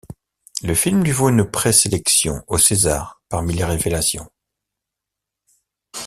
Le 0.63 0.73
film 0.73 1.03
lui 1.03 1.11
vaut 1.11 1.29
une 1.29 1.45
pré-sélection 1.45 2.43
aux 2.47 2.57
César 2.57 3.21
parmi 3.29 3.53
les 3.53 3.65
révélations. 3.65 4.31